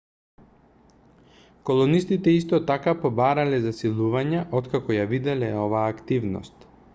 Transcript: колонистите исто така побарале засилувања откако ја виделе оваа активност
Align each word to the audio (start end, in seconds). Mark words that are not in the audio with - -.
колонистите 1.69 2.33
исто 2.37 2.59
така 2.71 2.95
побарале 3.03 3.61
засилувања 3.67 4.41
откако 4.61 4.97
ја 4.97 5.05
виделе 5.13 5.53
оваа 5.67 5.85
активност 5.93 6.67